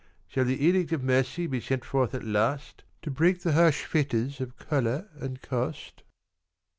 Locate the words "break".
3.11-3.41